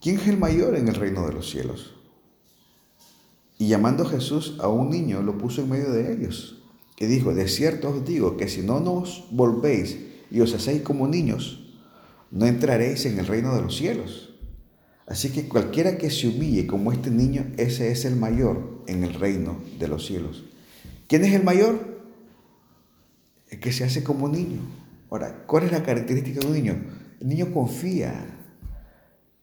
¿quién 0.00 0.18
es 0.18 0.26
el 0.26 0.38
mayor 0.38 0.74
en 0.74 0.88
el 0.88 0.96
reino 0.96 1.24
de 1.24 1.34
los 1.34 1.48
cielos? 1.48 1.94
Y 3.58 3.68
llamando 3.68 4.04
Jesús 4.04 4.56
a 4.58 4.66
un 4.66 4.90
niño, 4.90 5.22
lo 5.22 5.38
puso 5.38 5.62
en 5.62 5.70
medio 5.70 5.92
de 5.92 6.12
ellos, 6.12 6.60
que 6.96 7.06
dijo, 7.06 7.32
de 7.32 7.46
cierto 7.46 7.90
os 7.90 8.04
digo 8.04 8.36
que 8.36 8.48
si 8.48 8.62
no 8.62 8.80
nos 8.80 9.26
volvéis 9.30 9.98
y 10.32 10.40
os 10.40 10.52
hacéis 10.52 10.82
como 10.82 11.06
niños, 11.06 11.76
no 12.32 12.46
entraréis 12.46 13.06
en 13.06 13.20
el 13.20 13.28
reino 13.28 13.54
de 13.54 13.62
los 13.62 13.76
cielos. 13.76 14.29
Así 15.10 15.32
que 15.32 15.48
cualquiera 15.48 15.98
que 15.98 16.08
se 16.08 16.28
humille 16.28 16.68
como 16.68 16.92
este 16.92 17.10
niño, 17.10 17.50
ese 17.56 17.90
es 17.90 18.04
el 18.04 18.14
mayor 18.14 18.84
en 18.86 19.02
el 19.02 19.14
reino 19.14 19.60
de 19.76 19.88
los 19.88 20.06
cielos. 20.06 20.44
¿Quién 21.08 21.24
es 21.24 21.34
el 21.34 21.42
mayor? 21.42 22.00
El 23.48 23.58
que 23.58 23.72
se 23.72 23.82
hace 23.82 24.04
como 24.04 24.28
niño. 24.28 24.60
Ahora, 25.10 25.46
¿cuál 25.48 25.64
es 25.64 25.72
la 25.72 25.82
característica 25.82 26.38
de 26.38 26.46
un 26.46 26.52
niño? 26.52 26.84
El 27.20 27.26
niño 27.26 27.52
confía, 27.52 28.24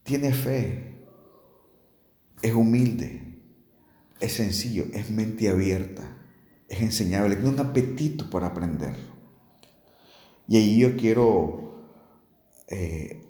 tiene 0.04 0.32
fe, 0.32 0.94
es 2.40 2.54
humilde, 2.54 3.38
es 4.20 4.32
sencillo, 4.32 4.86
es 4.94 5.10
mente 5.10 5.50
abierta, 5.50 6.16
es 6.66 6.80
enseñable, 6.80 7.36
tiene 7.36 7.50
un 7.50 7.60
apetito 7.60 8.30
por 8.30 8.42
aprender. 8.42 8.94
Y 10.48 10.56
ahí 10.56 10.78
yo 10.78 10.96
quiero 10.96 11.92
eh, 12.68 13.22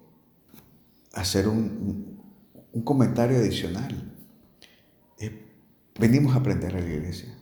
hacer 1.12 1.49
un, 1.49 2.08
comentario 2.83 3.39
adicional. 3.39 4.15
Eh, 5.19 5.53
venimos 5.99 6.35
a 6.35 6.39
aprender 6.39 6.75
a 6.77 6.81
la 6.81 6.87
iglesia. 6.87 7.37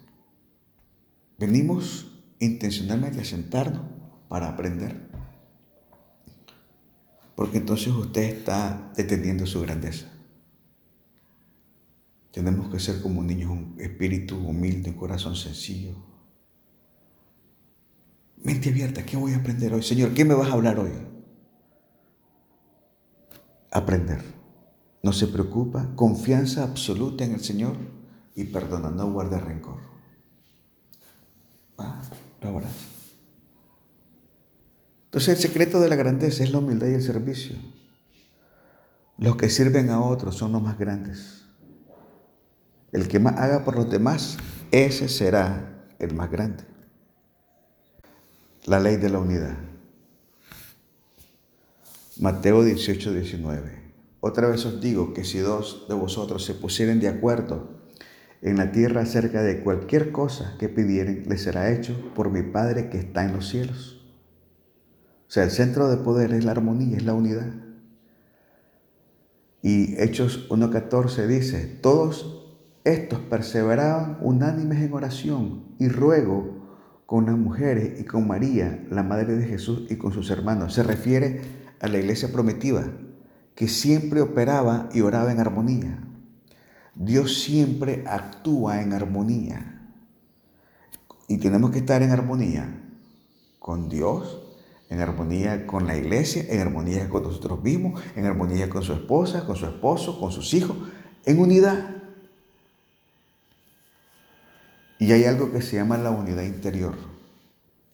Venimos 1.38 2.12
intencionalmente 2.38 3.20
a 3.20 3.24
sentarnos 3.24 3.82
para 4.28 4.48
aprender. 4.48 5.08
Porque 7.34 7.58
entonces 7.58 7.88
usted 7.88 8.22
está 8.22 8.92
deteniendo 8.96 9.46
su 9.46 9.60
grandeza. 9.60 10.06
Tenemos 12.32 12.70
que 12.70 12.80
ser 12.80 13.00
como 13.00 13.20
un 13.20 13.26
niño, 13.26 13.52
un 13.52 13.76
espíritu 13.78 14.36
humilde, 14.36 14.90
un 14.90 14.96
corazón 14.96 15.36
sencillo. 15.36 15.94
Mente 18.42 18.68
abierta, 18.68 19.04
¿qué 19.04 19.16
voy 19.16 19.32
a 19.32 19.38
aprender 19.38 19.72
hoy? 19.72 19.82
Señor, 19.82 20.12
¿qué 20.14 20.24
me 20.24 20.34
vas 20.34 20.50
a 20.50 20.52
hablar 20.52 20.78
hoy? 20.78 20.92
Aprender. 23.70 24.35
No 25.06 25.12
se 25.12 25.28
preocupa, 25.28 25.92
confianza 25.94 26.64
absoluta 26.64 27.22
en 27.24 27.34
el 27.34 27.40
Señor 27.40 27.76
y 28.34 28.42
perdona, 28.42 28.90
no 28.90 29.12
guarda 29.12 29.38
rencor. 29.38 29.78
Ah, 31.78 32.02
lo 32.42 32.60
entonces 35.04 35.28
el 35.28 35.36
secreto 35.36 35.78
de 35.78 35.88
la 35.88 35.94
grandeza 35.94 36.42
es 36.42 36.50
la 36.50 36.58
humildad 36.58 36.88
y 36.88 36.94
el 36.94 37.04
servicio. 37.04 37.54
Los 39.16 39.36
que 39.36 39.48
sirven 39.48 39.90
a 39.90 40.00
otros 40.00 40.34
son 40.34 40.50
los 40.50 40.60
más 40.60 40.76
grandes. 40.76 41.44
El 42.90 43.06
que 43.06 43.20
más 43.20 43.36
haga 43.38 43.64
por 43.64 43.76
los 43.76 43.88
demás, 43.88 44.38
ese 44.72 45.08
será 45.08 45.86
el 46.00 46.14
más 46.14 46.32
grande. 46.32 46.64
La 48.64 48.80
ley 48.80 48.96
de 48.96 49.08
la 49.08 49.20
unidad. 49.20 49.56
Mateo 52.18 52.64
18, 52.64 53.12
19. 53.12 53.85
Otra 54.20 54.48
vez 54.48 54.64
os 54.66 54.80
digo 54.80 55.12
que 55.12 55.24
si 55.24 55.38
dos 55.38 55.86
de 55.88 55.94
vosotros 55.94 56.44
se 56.44 56.54
pusieren 56.54 57.00
de 57.00 57.08
acuerdo 57.08 57.76
en 58.42 58.56
la 58.56 58.72
tierra 58.72 59.02
acerca 59.02 59.42
de 59.42 59.62
cualquier 59.62 60.12
cosa 60.12 60.56
que 60.58 60.68
pidieren, 60.68 61.24
les 61.28 61.42
será 61.42 61.70
hecho 61.72 62.12
por 62.14 62.30
mi 62.30 62.42
Padre 62.42 62.90
que 62.90 62.98
está 62.98 63.24
en 63.24 63.32
los 63.34 63.48
cielos. 63.48 64.04
O 65.28 65.30
sea, 65.30 65.44
el 65.44 65.50
centro 65.50 65.88
de 65.88 65.96
poder 65.96 66.32
es 66.32 66.44
la 66.44 66.52
armonía, 66.52 66.96
es 66.96 67.04
la 67.04 67.14
unidad. 67.14 67.52
Y 69.62 70.00
Hechos 70.00 70.48
1.14 70.50 71.26
dice, 71.26 71.78
todos 71.82 72.46
estos 72.84 73.18
perseveraban 73.18 74.18
unánimes 74.20 74.80
en 74.80 74.92
oración 74.92 75.64
y 75.80 75.88
ruego 75.88 76.56
con 77.04 77.26
las 77.26 77.36
mujeres 77.36 78.00
y 78.00 78.04
con 78.04 78.28
María, 78.28 78.84
la 78.90 79.02
madre 79.02 79.34
de 79.34 79.44
Jesús, 79.44 79.86
y 79.90 79.96
con 79.96 80.12
sus 80.12 80.30
hermanos. 80.30 80.74
Se 80.74 80.84
refiere 80.84 81.40
a 81.80 81.88
la 81.88 81.98
iglesia 81.98 82.30
prometida, 82.30 82.92
que 83.56 83.68
siempre 83.68 84.20
operaba 84.20 84.88
y 84.92 85.00
oraba 85.00 85.32
en 85.32 85.40
armonía. 85.40 85.98
Dios 86.94 87.42
siempre 87.42 88.04
actúa 88.06 88.82
en 88.82 88.92
armonía. 88.92 89.80
Y 91.26 91.38
tenemos 91.38 91.70
que 91.70 91.78
estar 91.78 92.02
en 92.02 92.12
armonía 92.12 92.82
con 93.58 93.88
Dios, 93.88 94.42
en 94.90 95.00
armonía 95.00 95.66
con 95.66 95.86
la 95.86 95.96
iglesia, 95.96 96.44
en 96.48 96.60
armonía 96.60 97.08
con 97.08 97.22
nosotros 97.22 97.62
mismos, 97.62 98.00
en 98.14 98.26
armonía 98.26 98.68
con 98.68 98.82
su 98.82 98.92
esposa, 98.92 99.46
con 99.46 99.56
su 99.56 99.64
esposo, 99.64 100.20
con 100.20 100.30
sus 100.30 100.52
hijos, 100.52 100.76
en 101.24 101.40
unidad. 101.40 101.96
Y 104.98 105.12
hay 105.12 105.24
algo 105.24 105.50
que 105.50 105.62
se 105.62 105.76
llama 105.76 105.96
la 105.96 106.10
unidad 106.10 106.42
interior, 106.42 106.94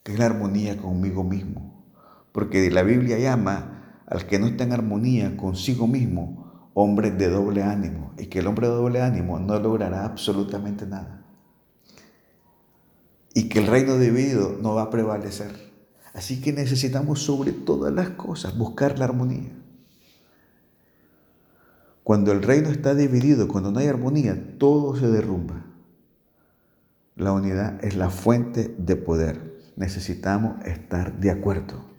que 0.03 0.11
es 0.11 0.19
la 0.19 0.25
armonía 0.25 0.77
conmigo 0.77 1.23
mismo. 1.23 1.83
Porque 2.33 2.69
la 2.69 2.83
Biblia 2.83 3.17
llama 3.17 3.72
al 4.13 4.27
que 4.27 4.37
no 4.37 4.45
está 4.45 4.63
en 4.63 4.73
armonía 4.73 5.35
consigo 5.35 5.87
mismo 5.87 6.69
hombre 6.75 7.09
de 7.09 7.29
doble 7.29 7.63
ánimo. 7.63 8.13
Y 8.17 8.27
que 8.27 8.39
el 8.39 8.47
hombre 8.47 8.67
de 8.67 8.73
doble 8.73 9.01
ánimo 9.01 9.39
no 9.39 9.59
logrará 9.59 10.05
absolutamente 10.05 10.85
nada. 10.85 11.25
Y 13.33 13.49
que 13.49 13.59
el 13.59 13.67
reino 13.67 13.97
dividido 13.97 14.55
no 14.61 14.75
va 14.75 14.83
a 14.83 14.89
prevalecer. 14.91 15.73
Así 16.13 16.41
que 16.41 16.53
necesitamos 16.53 17.23
sobre 17.23 17.51
todas 17.51 17.91
las 17.91 18.09
cosas 18.11 18.55
buscar 18.55 18.99
la 18.99 19.05
armonía. 19.05 19.51
Cuando 22.03 22.31
el 22.31 22.43
reino 22.43 22.69
está 22.69 22.93
dividido, 22.93 23.47
cuando 23.47 23.71
no 23.71 23.79
hay 23.79 23.87
armonía, 23.87 24.57
todo 24.59 24.95
se 24.95 25.07
derrumba. 25.07 25.65
La 27.15 27.31
unidad 27.31 27.83
es 27.83 27.95
la 27.95 28.11
fuente 28.11 28.75
de 28.77 28.95
poder. 28.95 29.59
Necesitamos 29.75 30.63
estar 30.65 31.19
de 31.19 31.31
acuerdo. 31.31 31.92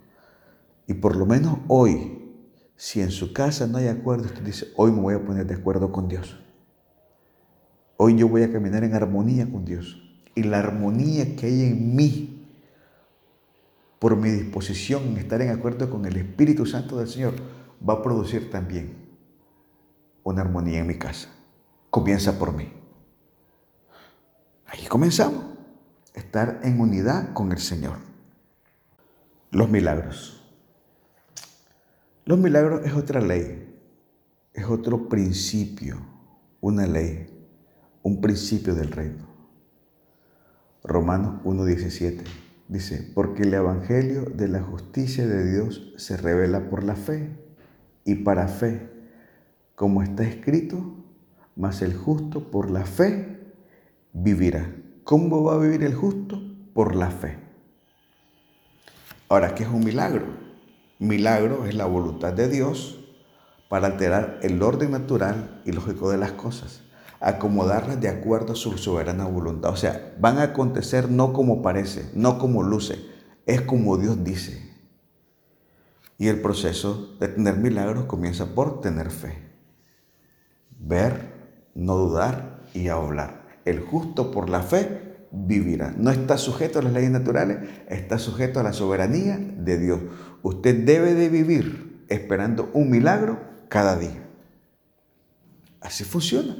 Y 0.87 0.93
por 0.95 1.15
lo 1.15 1.25
menos 1.25 1.57
hoy, 1.67 2.33
si 2.75 3.01
en 3.01 3.11
su 3.11 3.33
casa 3.33 3.67
no 3.67 3.77
hay 3.77 3.87
acuerdo, 3.87 4.25
usted 4.25 4.43
dice, 4.43 4.67
hoy 4.75 4.91
me 4.91 5.01
voy 5.01 5.15
a 5.15 5.25
poner 5.25 5.45
de 5.45 5.55
acuerdo 5.55 5.91
con 5.91 6.07
Dios. 6.07 6.39
Hoy 7.97 8.17
yo 8.17 8.27
voy 8.27 8.43
a 8.43 8.51
caminar 8.51 8.83
en 8.83 8.93
armonía 8.93 9.49
con 9.49 9.65
Dios. 9.65 10.01
Y 10.35 10.43
la 10.43 10.59
armonía 10.59 11.35
que 11.35 11.47
hay 11.47 11.63
en 11.63 11.95
mí 11.95 12.35
por 14.05 14.17
mi 14.17 14.29
disposición 14.29 15.03
en 15.07 15.17
estar 15.17 15.41
en 15.41 15.49
acuerdo 15.49 15.89
con 15.89 16.05
el 16.05 16.15
Espíritu 16.17 16.67
Santo 16.67 16.97
del 16.97 17.07
Señor, 17.07 17.33
va 17.87 17.95
a 17.95 18.01
producir 18.03 18.51
también 18.51 19.09
una 20.23 20.41
armonía 20.41 20.79
en 20.79 20.85
mi 20.85 20.99
casa. 20.99 21.29
Comienza 21.89 22.37
por 22.37 22.53
mí. 22.53 22.71
Ahí 24.67 24.85
comenzamos. 24.85 25.43
Estar 26.13 26.59
en 26.61 26.79
unidad 26.79 27.33
con 27.33 27.51
el 27.51 27.57
Señor. 27.57 27.97
Los 29.49 29.69
milagros. 29.69 30.44
Los 32.25 32.39
milagros 32.39 32.81
es 32.83 32.93
otra 32.93 33.21
ley, 33.21 33.71
es 34.53 34.65
otro 34.65 35.07
principio, 35.07 35.97
una 36.59 36.87
ley, 36.87 37.27
un 38.01 38.19
principio 38.19 38.73
del 38.73 38.91
reino. 38.91 39.27
Romanos 40.83 41.43
1.17 41.43 42.23
Dice, 42.67 43.11
porque 43.13 43.43
el 43.43 43.53
Evangelio 43.53 44.23
de 44.23 44.47
la 44.47 44.63
justicia 44.63 45.27
de 45.27 45.51
Dios 45.51 45.93
se 45.97 46.17
revela 46.17 46.67
por 46.67 46.83
la 46.83 46.95
fe 46.95 47.29
y 48.05 48.15
para 48.15 48.47
fe, 48.47 48.89
como 49.75 50.01
está 50.01 50.23
escrito, 50.23 51.05
mas 51.55 51.83
el 51.83 51.93
justo 51.93 52.49
por 52.49 52.71
la 52.71 52.85
fe 52.85 53.53
vivirá. 54.13 54.75
¿Cómo 55.03 55.43
va 55.43 55.53
a 55.53 55.59
vivir 55.59 55.83
el 55.83 55.93
justo? 55.93 56.41
Por 56.73 56.95
la 56.95 57.11
fe. 57.11 57.37
Ahora, 59.29 59.53
¿qué 59.53 59.61
es 59.61 59.69
un 59.69 59.83
milagro? 59.83 60.34
Milagro 60.99 61.65
es 61.65 61.75
la 61.75 61.85
voluntad 61.85 62.33
de 62.33 62.47
Dios 62.47 62.99
para 63.69 63.87
alterar 63.87 64.39
el 64.43 64.61
orden 64.61 64.91
natural 64.91 65.61
y 65.65 65.71
lógico 65.71 66.09
de 66.09 66.17
las 66.17 66.31
cosas 66.31 66.81
acomodarlas 67.25 67.99
de 67.99 68.09
acuerdo 68.09 68.53
a 68.53 68.55
su 68.55 68.77
soberana 68.77 69.25
voluntad. 69.25 69.71
O 69.71 69.75
sea, 69.75 70.13
van 70.19 70.37
a 70.37 70.43
acontecer 70.43 71.09
no 71.09 71.33
como 71.33 71.61
parece, 71.61 72.09
no 72.13 72.37
como 72.37 72.61
luce, 72.61 72.99
es 73.47 73.61
como 73.61 73.97
Dios 73.97 74.23
dice. 74.23 74.73
Y 76.17 76.27
el 76.27 76.41
proceso 76.41 77.15
de 77.19 77.27
tener 77.27 77.57
milagros 77.57 78.05
comienza 78.05 78.53
por 78.53 78.79
tener 78.79 79.09
fe. 79.09 79.39
Ver, 80.77 81.33
no 81.73 81.95
dudar 81.95 82.61
y 82.73 82.87
hablar. 82.89 83.47
El 83.65 83.79
justo 83.79 84.29
por 84.29 84.49
la 84.49 84.61
fe 84.61 85.15
vivirá. 85.31 85.93
No 85.97 86.11
está 86.11 86.37
sujeto 86.37 86.79
a 86.79 86.83
las 86.83 86.93
leyes 86.93 87.11
naturales, 87.11 87.57
está 87.89 88.19
sujeto 88.19 88.59
a 88.59 88.63
la 88.63 88.71
soberanía 88.71 89.37
de 89.37 89.77
Dios. 89.79 89.99
Usted 90.45 90.85
debe 90.85 91.15
de 91.15 91.27
vivir 91.27 92.05
esperando 92.07 92.69
un 92.75 92.91
milagro 92.91 93.39
cada 93.67 93.97
día. 93.97 94.29
Así 95.81 96.03
funciona. 96.03 96.55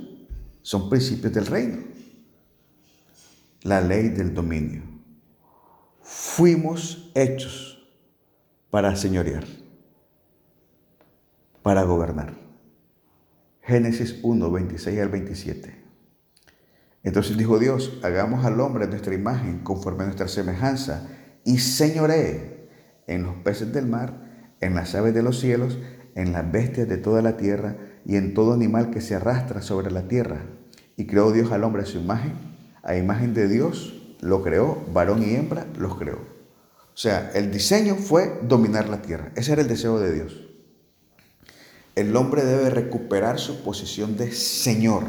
Son 0.64 0.90
principios 0.90 1.32
del 1.32 1.46
reino. 1.46 1.84
La 3.62 3.82
ley 3.82 4.10
del 4.10 4.34
dominio. 4.34 4.82
Fuimos 6.02 7.12
hechos 7.14 7.88
para 8.72 8.96
señorear, 8.96 9.46
para 11.62 11.84
gobernar. 11.84 12.34
Génesis 13.62 14.20
1, 14.24 14.52
26 14.52 15.00
al 15.00 15.10
27. 15.10 15.76
Entonces 17.04 17.38
dijo 17.38 17.60
Dios, 17.60 18.00
hagamos 18.02 18.46
al 18.46 18.60
hombre 18.62 18.88
nuestra 18.88 19.14
imagen 19.14 19.60
conforme 19.60 20.06
a 20.06 20.08
nuestra 20.08 20.28
semejanza 20.28 21.08
y 21.44 21.60
señoree 21.60 22.55
en 23.08 23.24
los 23.24 23.36
peces 23.38 23.74
del 23.74 23.88
mar, 23.88 24.56
en 24.62 24.76
las 24.76 24.96
aves 24.96 25.14
de 25.14 25.24
los 25.24 25.40
cielos, 25.40 25.78
en 26.16 26.32
las 26.32 26.52
bestias 26.52 26.88
de 26.88 26.98
toda 26.98 27.22
la 27.22 27.38
tierra 27.38 27.76
y 28.06 28.16
en 28.16 28.34
todo 28.34 28.54
animal 28.54 28.90
que 28.90 29.02
se 29.02 29.16
arrastra 29.16 29.62
sobre 29.62 29.92
la 29.92 30.08
tierra. 30.08 30.46
Y 30.98 31.06
creó 31.06 31.32
Dios 31.32 31.52
al 31.52 31.64
hombre 31.64 31.84
a 31.84 31.86
su 31.86 32.00
imagen, 32.00 32.34
a 32.84 32.96
imagen 32.96 33.34
de 33.34 33.48
Dios 33.48 34.02
lo 34.22 34.42
creó, 34.42 34.84
varón 34.94 35.24
y 35.24 35.36
hembra 35.36 35.68
los 35.78 35.98
creó. 35.98 36.18
O 36.18 36.98
sea, 36.98 37.32
el 37.36 37.52
diseño 37.52 37.96
fue 37.96 38.40
dominar 38.44 38.88
la 38.88 39.02
tierra. 39.02 39.32
Ese 39.36 39.52
era 39.52 39.62
el 39.62 39.68
deseo 39.68 40.00
de 40.00 40.14
Dios. 40.14 40.42
El 41.94 42.16
hombre 42.16 42.44
debe 42.44 42.70
recuperar 42.70 43.38
su 43.38 43.64
posición 43.64 44.18
de 44.18 44.32
Señor. 44.32 45.04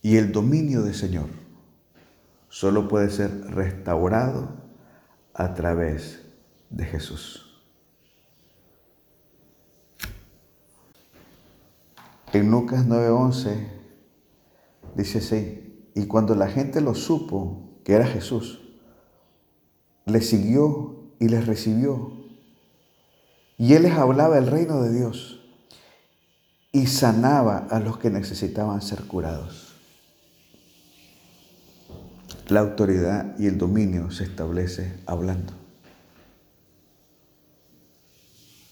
Y 0.00 0.16
el 0.16 0.32
dominio 0.32 0.82
de 0.82 0.94
Señor 0.94 1.26
solo 2.48 2.88
puede 2.88 3.10
ser 3.10 3.30
restaurado 3.54 4.61
a 5.34 5.54
través 5.54 6.22
de 6.70 6.84
Jesús. 6.84 7.48
En 12.32 12.50
Lucas 12.50 12.86
9:11 12.86 13.68
dice 14.94 15.18
así, 15.18 15.90
y 15.94 16.06
cuando 16.06 16.34
la 16.34 16.48
gente 16.48 16.80
lo 16.80 16.94
supo 16.94 17.80
que 17.84 17.92
era 17.92 18.06
Jesús, 18.06 18.60
le 20.06 20.20
siguió 20.20 21.12
y 21.18 21.28
les 21.28 21.46
recibió. 21.46 22.12
Y 23.58 23.74
él 23.74 23.82
les 23.82 23.92
hablaba 23.92 24.38
el 24.38 24.46
reino 24.46 24.82
de 24.82 24.92
Dios 24.92 25.40
y 26.72 26.86
sanaba 26.86 27.66
a 27.70 27.78
los 27.78 27.98
que 27.98 28.10
necesitaban 28.10 28.80
ser 28.80 29.02
curados. 29.04 29.61
La 32.52 32.60
autoridad 32.60 33.34
y 33.38 33.46
el 33.46 33.56
dominio 33.56 34.10
se 34.10 34.24
establece 34.24 35.00
hablando. 35.06 35.54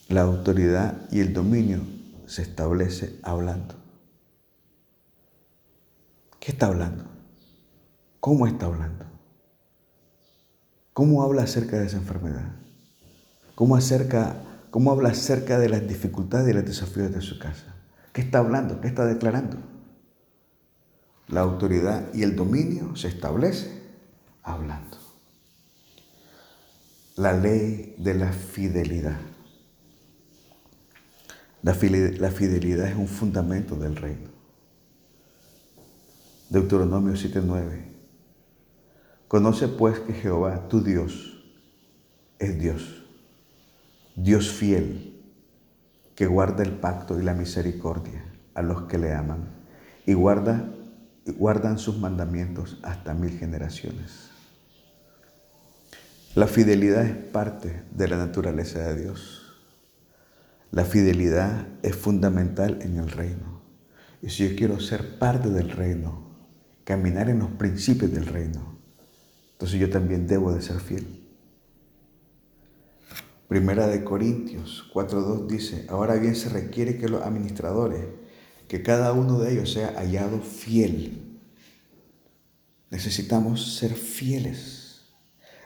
La 0.08 0.20
autoridad 0.20 1.08
y 1.10 1.20
el 1.20 1.32
dominio 1.32 1.80
se 2.26 2.42
establece 2.42 3.18
hablando. 3.22 3.74
¿Qué 6.38 6.52
está 6.52 6.66
hablando? 6.66 7.04
¿Cómo 8.20 8.46
está 8.46 8.66
hablando? 8.66 9.06
¿Cómo 10.92 11.22
habla 11.22 11.44
acerca 11.44 11.78
de 11.78 11.86
esa 11.86 11.96
enfermedad? 11.96 12.52
¿Cómo, 13.54 13.76
acerca, 13.76 14.42
¿Cómo 14.70 14.92
habla 14.92 15.08
acerca 15.08 15.58
de 15.58 15.70
las 15.70 15.88
dificultades 15.88 16.50
y 16.50 16.52
los 16.52 16.66
desafíos 16.66 17.14
de 17.14 17.22
su 17.22 17.38
casa? 17.38 17.74
¿Qué 18.12 18.20
está 18.20 18.40
hablando? 18.40 18.82
¿Qué 18.82 18.88
está 18.88 19.06
declarando? 19.06 19.69
La 21.30 21.42
autoridad 21.42 22.12
y 22.12 22.22
el 22.22 22.34
dominio 22.34 22.96
se 22.96 23.08
establece 23.08 23.70
hablando. 24.42 24.98
La 27.16 27.32
ley 27.32 27.94
de 27.98 28.14
la 28.14 28.32
fidelidad. 28.32 29.20
La 31.62 31.74
fidelidad 31.74 32.88
es 32.88 32.96
un 32.96 33.06
fundamento 33.06 33.76
del 33.76 33.94
reino. 33.96 34.30
Deuteronomio 36.48 37.14
7:9. 37.14 37.84
Conoce 39.28 39.68
pues 39.68 40.00
que 40.00 40.12
Jehová, 40.12 40.68
tu 40.68 40.82
Dios, 40.82 41.44
es 42.40 42.58
Dios, 42.58 43.04
Dios 44.16 44.50
fiel, 44.50 45.22
que 46.16 46.26
guarda 46.26 46.64
el 46.64 46.72
pacto 46.72 47.20
y 47.20 47.22
la 47.22 47.34
misericordia 47.34 48.24
a 48.54 48.62
los 48.62 48.82
que 48.82 48.98
le 48.98 49.14
aman 49.14 49.60
y 50.06 50.14
guarda, 50.14 50.74
guardan 51.30 51.78
sus 51.78 51.98
mandamientos 51.98 52.78
hasta 52.82 53.14
mil 53.14 53.38
generaciones. 53.38 54.30
La 56.34 56.46
fidelidad 56.46 57.04
es 57.04 57.16
parte 57.16 57.82
de 57.90 58.08
la 58.08 58.16
naturaleza 58.16 58.78
de 58.80 59.02
Dios. 59.02 59.56
La 60.70 60.84
fidelidad 60.84 61.66
es 61.82 61.96
fundamental 61.96 62.78
en 62.82 62.98
el 62.98 63.10
reino. 63.10 63.60
Y 64.22 64.30
si 64.30 64.48
yo 64.48 64.56
quiero 64.56 64.78
ser 64.78 65.18
parte 65.18 65.50
del 65.50 65.70
reino, 65.70 66.30
caminar 66.84 67.28
en 67.30 67.40
los 67.40 67.50
principios 67.50 68.12
del 68.12 68.26
reino, 68.26 68.78
entonces 69.52 69.80
yo 69.80 69.90
también 69.90 70.26
debo 70.26 70.52
de 70.52 70.62
ser 70.62 70.78
fiel. 70.80 71.20
Primera 73.48 73.88
de 73.88 74.04
Corintios 74.04 74.88
4.2 74.94 75.48
dice, 75.48 75.86
ahora 75.88 76.14
bien 76.14 76.36
se 76.36 76.48
requiere 76.50 76.98
que 76.98 77.08
los 77.08 77.22
administradores, 77.22 78.06
que 78.70 78.84
cada 78.84 79.12
uno 79.12 79.40
de 79.40 79.52
ellos 79.52 79.72
sea 79.72 79.94
hallado 79.96 80.38
fiel. 80.38 81.40
Necesitamos 82.88 83.74
ser 83.74 83.96
fieles. 83.96 85.06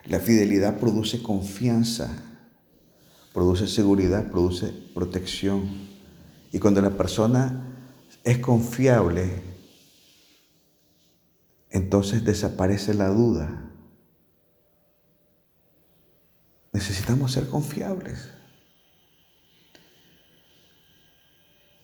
La 0.05 0.19
fidelidad 0.19 0.79
produce 0.79 1.21
confianza, 1.21 2.09
produce 3.31 3.67
seguridad, 3.67 4.31
produce 4.31 4.73
protección. 4.95 5.69
Y 6.51 6.57
cuando 6.57 6.81
la 6.81 6.97
persona 6.97 7.77
es 8.23 8.39
confiable, 8.39 9.39
entonces 11.69 12.25
desaparece 12.25 12.95
la 12.95 13.09
duda, 13.09 13.61
Necesitamos 16.73 17.31
ser 17.31 17.47
confiables. 17.47 18.34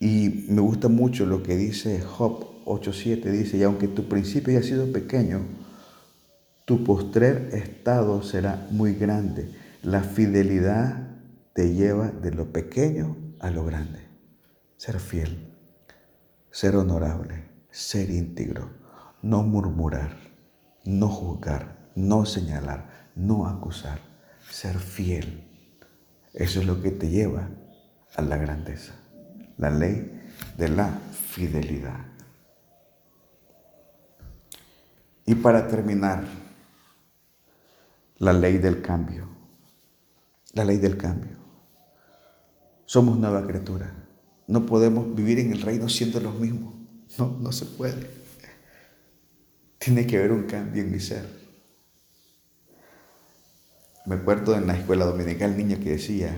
Y 0.01 0.47
me 0.49 0.59
gusta 0.59 0.89
mucho 0.89 1.25
lo 1.25 1.41
que 1.43 1.55
dice 1.55 2.01
Job 2.01 2.65
8.7. 2.65 3.31
Dice, 3.31 3.57
y 3.57 3.63
aunque 3.63 3.87
tu 3.87 4.09
principio 4.09 4.57
haya 4.57 4.67
sido 4.67 4.91
pequeño, 4.91 5.45
tu 6.65 6.83
postrer 6.83 7.51
estado 7.53 8.21
será 8.21 8.67
muy 8.71 8.95
grande. 8.95 9.49
La 9.81 10.01
fidelidad 10.01 11.07
te 11.53 11.73
lleva 11.73 12.09
de 12.09 12.31
lo 12.31 12.51
pequeño 12.51 13.15
a 13.39 13.49
lo 13.49 13.63
grande. 13.63 13.99
Ser 14.75 14.99
fiel, 14.99 15.53
ser 16.51 16.75
honorable, 16.75 17.45
ser 17.69 18.09
íntegro, 18.09 18.69
no 19.21 19.43
murmurar, 19.43 20.17
no 20.83 21.07
juzgar, 21.07 21.91
no 21.95 22.25
señalar, 22.25 23.09
no 23.15 23.47
acusar 23.47 24.11
ser 24.51 24.77
fiel. 24.77 25.47
Eso 26.33 26.59
es 26.59 26.65
lo 26.65 26.81
que 26.81 26.91
te 26.91 27.09
lleva 27.09 27.49
a 28.15 28.21
la 28.21 28.37
grandeza. 28.37 28.93
La 29.61 29.69
ley 29.69 30.11
de 30.57 30.69
la 30.69 30.87
fidelidad. 30.87 32.03
Y 35.27 35.35
para 35.35 35.67
terminar, 35.67 36.23
la 38.17 38.33
ley 38.33 38.57
del 38.57 38.81
cambio. 38.81 39.29
La 40.53 40.65
ley 40.65 40.77
del 40.77 40.97
cambio. 40.97 41.37
Somos 42.85 43.19
nueva 43.19 43.45
criatura. 43.45 43.93
No 44.47 44.65
podemos 44.65 45.13
vivir 45.13 45.37
en 45.37 45.51
el 45.51 45.61
reino 45.61 45.87
siendo 45.89 46.19
los 46.19 46.39
mismos. 46.39 46.73
No, 47.19 47.37
no 47.39 47.51
se 47.51 47.65
puede. 47.65 48.09
Tiene 49.77 50.07
que 50.07 50.17
haber 50.17 50.31
un 50.31 50.47
cambio 50.47 50.81
en 50.81 50.91
mi 50.91 50.99
ser. 50.99 51.29
Me 54.07 54.15
acuerdo 54.15 54.55
en 54.55 54.65
la 54.65 54.75
escuela 54.75 55.05
dominical 55.05 55.55
niño 55.55 55.77
que 55.77 55.91
decía, 55.91 56.35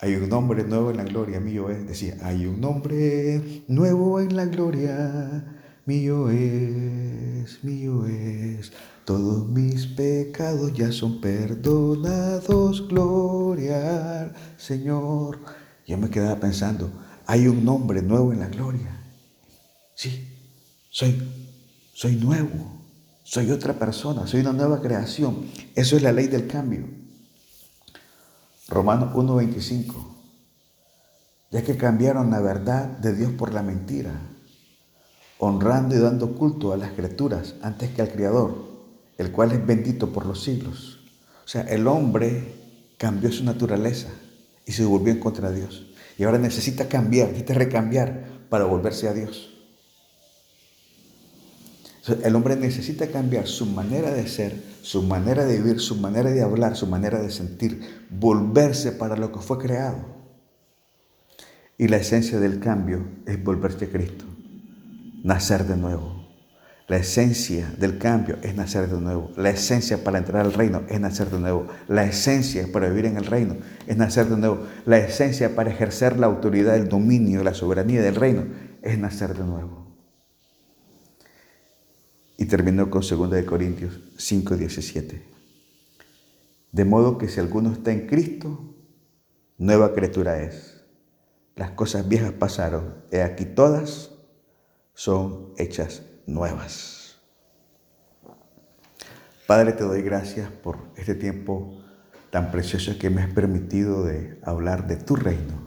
hay 0.00 0.14
un 0.14 0.28
nombre 0.28 0.62
nuevo 0.64 0.90
en 0.90 0.96
la 0.96 1.04
gloria, 1.04 1.40
mío 1.40 1.70
es. 1.70 1.86
Decía, 1.86 2.16
hay 2.22 2.46
un 2.46 2.60
nombre 2.60 3.64
nuevo 3.66 4.20
en 4.20 4.36
la 4.36 4.44
gloria, 4.44 5.56
mío 5.86 6.30
es, 6.30 7.64
mío 7.64 8.06
es. 8.06 8.72
Todos 9.04 9.48
mis 9.48 9.86
pecados 9.86 10.72
ya 10.74 10.92
son 10.92 11.20
perdonados, 11.20 12.86
gloria 12.86 14.32
Señor. 14.56 15.38
Yo 15.86 15.96
me 15.98 16.10
quedaba 16.10 16.38
pensando, 16.38 16.90
hay 17.26 17.48
un 17.48 17.64
nombre 17.64 18.02
nuevo 18.02 18.32
en 18.32 18.40
la 18.40 18.48
gloria. 18.48 19.02
Sí, 19.94 20.28
soy, 20.90 21.20
soy 21.92 22.16
nuevo. 22.16 22.78
Soy 23.24 23.50
otra 23.50 23.78
persona, 23.78 24.26
soy 24.26 24.40
una 24.40 24.54
nueva 24.54 24.80
creación. 24.80 25.46
Eso 25.74 25.96
es 25.96 26.02
la 26.02 26.12
ley 26.12 26.28
del 26.28 26.46
cambio. 26.46 26.97
Romanos 28.68 29.14
1.25. 29.14 29.94
Ya 31.50 31.64
que 31.64 31.76
cambiaron 31.76 32.30
la 32.30 32.40
verdad 32.40 32.84
de 32.84 33.14
Dios 33.14 33.32
por 33.32 33.54
la 33.54 33.62
mentira, 33.62 34.20
honrando 35.38 35.94
y 35.94 35.98
dando 35.98 36.34
culto 36.34 36.72
a 36.72 36.76
las 36.76 36.92
criaturas 36.92 37.54
antes 37.62 37.90
que 37.90 38.02
al 38.02 38.12
Creador, 38.12 38.68
el 39.16 39.32
cual 39.32 39.52
es 39.52 39.66
bendito 39.66 40.12
por 40.12 40.26
los 40.26 40.42
siglos. 40.42 41.00
O 41.44 41.48
sea, 41.48 41.62
el 41.62 41.86
hombre 41.86 42.54
cambió 42.98 43.32
su 43.32 43.44
naturaleza 43.44 44.08
y 44.66 44.72
se 44.72 44.84
volvió 44.84 45.14
en 45.14 45.20
contra 45.20 45.50
de 45.50 45.60
Dios. 45.60 45.86
Y 46.18 46.24
ahora 46.24 46.36
necesita 46.36 46.88
cambiar, 46.88 47.28
necesita 47.28 47.54
recambiar 47.54 48.26
para 48.50 48.64
volverse 48.64 49.08
a 49.08 49.14
Dios. 49.14 49.54
El 52.22 52.36
hombre 52.36 52.56
necesita 52.56 53.06
cambiar 53.08 53.46
su 53.46 53.64
manera 53.66 54.10
de 54.10 54.26
ser, 54.28 54.62
su 54.88 55.02
manera 55.02 55.44
de 55.44 55.58
vivir, 55.58 55.80
su 55.80 55.96
manera 55.96 56.30
de 56.30 56.40
hablar, 56.40 56.74
su 56.74 56.86
manera 56.86 57.20
de 57.20 57.30
sentir, 57.30 58.06
volverse 58.08 58.90
para 58.90 59.18
lo 59.18 59.30
que 59.30 59.40
fue 59.40 59.58
creado. 59.58 59.98
Y 61.76 61.88
la 61.88 61.98
esencia 61.98 62.40
del 62.40 62.58
cambio 62.58 63.06
es 63.26 63.44
volverse 63.44 63.84
a 63.84 63.90
Cristo, 63.90 64.24
nacer 65.22 65.64
de 65.64 65.76
nuevo. 65.76 66.26
La 66.86 66.96
esencia 66.96 67.70
del 67.78 67.98
cambio 67.98 68.38
es 68.40 68.54
nacer 68.54 68.88
de 68.88 68.98
nuevo. 68.98 69.30
La 69.36 69.50
esencia 69.50 70.02
para 70.02 70.16
entrar 70.16 70.46
al 70.46 70.54
reino 70.54 70.80
es 70.88 70.98
nacer 70.98 71.28
de 71.28 71.38
nuevo. 71.38 71.68
La 71.86 72.04
esencia 72.04 72.66
para 72.72 72.88
vivir 72.88 73.04
en 73.04 73.18
el 73.18 73.26
reino 73.26 73.56
es 73.86 73.98
nacer 73.98 74.24
de 74.30 74.38
nuevo. 74.38 74.66
La 74.86 74.96
esencia 74.96 75.54
para 75.54 75.68
ejercer 75.68 76.18
la 76.18 76.28
autoridad, 76.28 76.76
el 76.76 76.88
dominio, 76.88 77.44
la 77.44 77.52
soberanía 77.52 78.00
del 78.00 78.14
reino 78.14 78.46
es 78.80 78.98
nacer 78.98 79.36
de 79.36 79.44
nuevo. 79.44 79.87
Y 82.38 82.46
terminó 82.46 82.88
con 82.88 83.02
2 83.02 83.44
Corintios 83.44 84.00
5, 84.16 84.56
17. 84.56 85.22
De 86.70 86.84
modo 86.84 87.18
que 87.18 87.28
si 87.28 87.40
alguno 87.40 87.72
está 87.72 87.90
en 87.90 88.06
Cristo, 88.06 88.76
nueva 89.58 89.92
criatura 89.92 90.40
es. 90.40 90.80
Las 91.56 91.72
cosas 91.72 92.08
viejas 92.08 92.30
pasaron, 92.30 93.02
y 93.10 93.16
aquí 93.16 93.44
todas 93.44 94.12
son 94.94 95.52
hechas 95.58 96.02
nuevas. 96.26 97.16
Padre, 99.48 99.72
te 99.72 99.82
doy 99.82 100.02
gracias 100.02 100.48
por 100.48 100.78
este 100.94 101.16
tiempo 101.16 101.82
tan 102.30 102.52
precioso 102.52 102.96
que 103.00 103.10
me 103.10 103.22
has 103.22 103.32
permitido 103.32 104.04
de 104.04 104.38
hablar 104.44 104.86
de 104.86 104.96
tu 104.96 105.16
reino. 105.16 105.66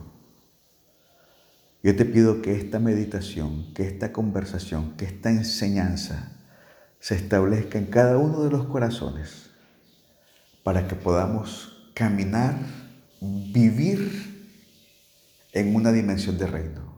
Yo 1.83 1.93
te 1.97 2.05
pido 2.05 2.41
que 2.41 2.55
esta 2.55 2.79
meditación, 2.79 3.73
que 3.73 3.87
esta 3.87 4.13
conversación, 4.13 4.95
que 4.95 5.03
esta 5.03 5.31
enseñanza, 5.31 6.37
se 7.01 7.15
establezca 7.15 7.79
en 7.79 7.87
cada 7.87 8.17
uno 8.17 8.43
de 8.43 8.51
los 8.51 8.67
corazones 8.67 9.49
para 10.63 10.87
que 10.87 10.95
podamos 10.95 11.91
caminar, 11.95 12.55
vivir 13.19 14.55
en 15.51 15.75
una 15.75 15.91
dimensión 15.91 16.37
de 16.37 16.45
reino. 16.45 16.95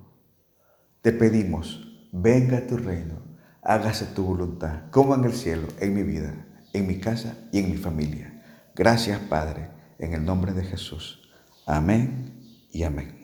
Te 1.01 1.13
pedimos, 1.13 2.07
venga 2.11 2.67
tu 2.67 2.77
reino, 2.77 3.15
hágase 3.61 4.05
tu 4.07 4.25
voluntad, 4.25 4.89
como 4.91 5.15
en 5.15 5.23
el 5.23 5.33
cielo, 5.33 5.67
en 5.79 5.93
mi 5.93 6.03
vida, 6.03 6.33
en 6.73 6.85
mi 6.85 6.99
casa 6.99 7.37
y 7.53 7.59
en 7.59 7.71
mi 7.71 7.77
familia. 7.77 8.41
Gracias, 8.75 9.19
Padre, 9.19 9.69
en 9.99 10.13
el 10.13 10.25
nombre 10.25 10.51
de 10.51 10.63
Jesús. 10.63 11.29
Amén 11.65 12.67
y 12.71 12.83
amén. 12.83 13.22